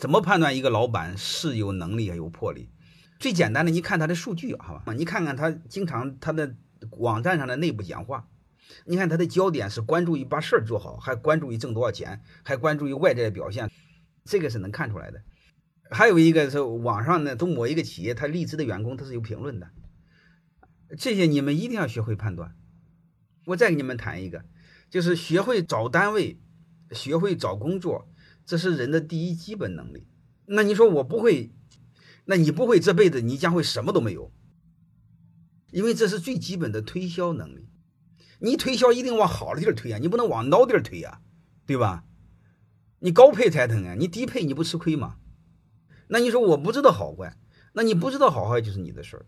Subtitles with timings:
[0.00, 2.70] 怎么判断一个老板是有能力还有魄力？
[3.18, 4.94] 最简单的，你看他的数据，好吧？
[4.94, 6.56] 你看看他经常他的
[6.92, 8.26] 网站上的内部讲话，
[8.86, 13.70] 你看他的焦点是关注于把事儿做好，还关注于挣多少钱，还关注于外在的表现，
[14.24, 15.22] 这个是能看出来的。
[15.90, 19.68] 还有一个是网上呢，都某一个企业他离职的员工他是有评论的，
[20.98, 22.56] 这些你们一定要学会判断。
[23.44, 24.46] 我再给你们谈一个，
[24.88, 26.40] 就是学会找单位，
[26.92, 28.08] 学会找工作。
[28.50, 30.08] 这是人的第一基本能力。
[30.46, 31.52] 那你说我不会，
[32.24, 34.32] 那你不会，这辈子你将会什么都没有。
[35.70, 37.68] 因为这是最基本的推销能力。
[38.40, 41.20] 你推销一定往好的地儿推啊，你不能往孬地儿推啊，
[41.64, 42.04] 对吧？
[42.98, 45.18] 你高配才疼啊，你低配你不吃亏吗？
[46.08, 47.38] 那你说我不知道好坏，
[47.74, 49.26] 那你不知道好坏就是你的事儿。